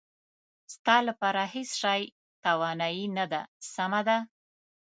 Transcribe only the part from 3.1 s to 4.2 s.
نه دی، سمه ده.